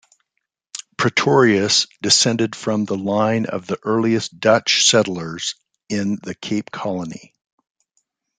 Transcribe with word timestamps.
Pretorius 0.97 1.85
descended 2.01 2.55
from 2.55 2.85
the 2.85 2.97
line 2.97 3.45
of 3.45 3.67
the 3.67 3.77
earliest 3.83 4.39
Dutch 4.39 4.89
settlers 4.89 5.53
in 5.89 6.17
the 6.23 6.33
Cape 6.33 6.71
Colony. 6.71 7.35